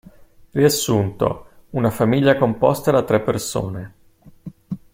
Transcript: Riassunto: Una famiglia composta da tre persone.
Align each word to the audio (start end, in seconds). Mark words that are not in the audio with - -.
Riassunto: 0.49 1.45
Una 1.73 1.91
famiglia 1.91 2.35
composta 2.35 2.89
da 2.89 3.03
tre 3.03 3.21
persone. 3.21 3.93